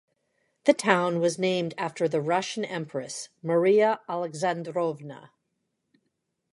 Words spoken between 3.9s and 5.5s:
Alexandrovna.